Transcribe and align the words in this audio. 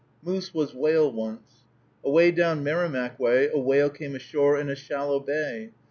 Moose 0.23 0.51
was 0.51 0.73
whale 0.73 1.11
once. 1.11 1.61
Away 2.03 2.31
down 2.31 2.63
Merrimack 2.63 3.19
way, 3.19 3.49
a 3.49 3.59
whale 3.59 3.91
came 3.91 4.15
ashore 4.15 4.57
in 4.57 4.67
a 4.67 4.75
shallow 4.75 5.19
bay. 5.19 5.73